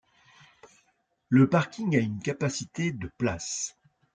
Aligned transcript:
Le 1.29 1.47
parking 1.47 1.95
a 1.95 1.99
une 1.99 2.21
capacité 2.23 2.91
de 2.91 3.07
places. 3.19 3.77